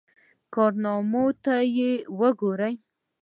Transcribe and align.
کارنامې 0.53 1.25
ته 1.43 1.55
وګورو. 2.19 2.69